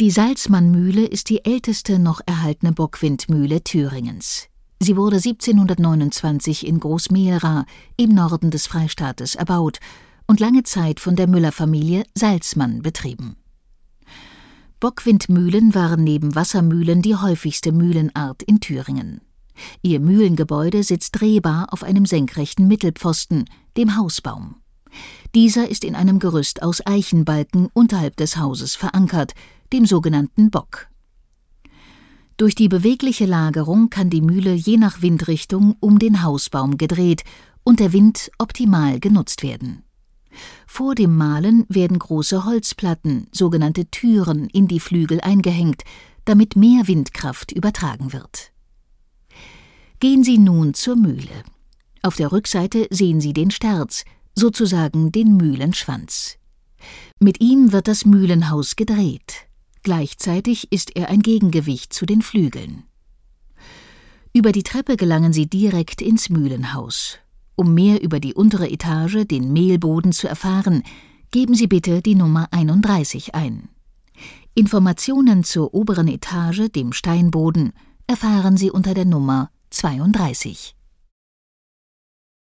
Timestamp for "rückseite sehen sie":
52.30-53.32